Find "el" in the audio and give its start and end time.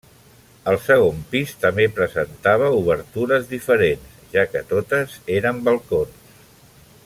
0.69-0.77